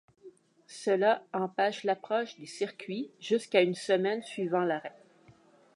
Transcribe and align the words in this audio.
Cela 0.65 1.21
empêche 1.31 1.83
l'approche 1.83 2.35
des 2.39 2.47
circuits 2.47 3.11
jusqu'à 3.19 3.61
une 3.61 3.75
semaine 3.75 4.23
suivant 4.23 4.61
l'arrêt. 4.63 4.97